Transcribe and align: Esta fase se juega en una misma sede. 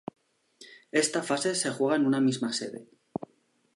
Esta 1.03 1.21
fase 1.29 1.51
se 1.55 1.69
juega 1.69 1.95
en 1.97 2.07
una 2.07 2.19
misma 2.21 2.51
sede. 2.53 2.87